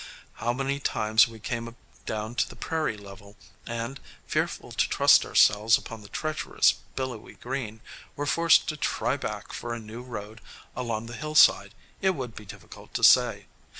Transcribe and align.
How 0.41 0.51
many 0.51 0.79
times 0.79 1.27
we 1.27 1.39
came 1.39 1.75
down 2.07 2.33
to 2.33 2.49
the 2.49 2.55
prairie 2.55 2.97
level, 2.97 3.35
and, 3.67 3.99
fearful 4.25 4.71
to 4.71 4.89
trust 4.89 5.23
ourselves 5.27 5.77
upon 5.77 6.01
the 6.01 6.09
treacherous, 6.09 6.73
billowy 6.95 7.33
green, 7.35 7.81
were 8.15 8.25
forced 8.25 8.67
to 8.69 8.77
"try 8.77 9.15
back" 9.15 9.53
for 9.53 9.75
a 9.75 9.79
new 9.79 10.01
road 10.01 10.41
along 10.75 11.05
the 11.05 11.13
hillside, 11.13 11.75
it 12.01 12.15
would 12.15 12.33
be 12.35 12.45
difficult 12.45 12.95
to 12.95 13.03
say. 13.03 13.45